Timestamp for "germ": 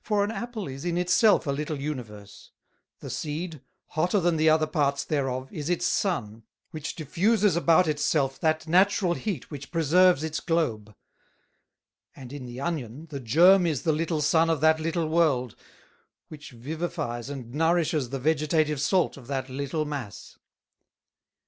13.18-13.66